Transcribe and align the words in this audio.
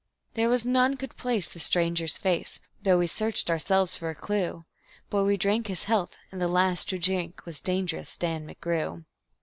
There 0.33 0.49
was 0.49 0.65
none 0.65 0.97
could 0.97 1.15
place 1.15 1.47
the 1.47 1.59
stranger's 1.59 2.17
face, 2.17 2.59
though 2.81 2.97
we 2.97 3.05
searched 3.05 3.51
ourselves 3.51 3.95
for 3.95 4.09
a 4.09 4.15
clue; 4.15 4.65
But 5.11 5.25
we 5.25 5.37
drank 5.37 5.67
his 5.67 5.83
health, 5.83 6.15
and 6.31 6.41
the 6.41 6.47
last 6.47 6.89
to 6.89 6.97
drink 6.97 7.45
was 7.45 7.61
Dangerous 7.61 8.17
Dan 8.17 8.47
McGrew. 8.47 9.03